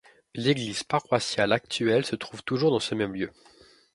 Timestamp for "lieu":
3.13-3.29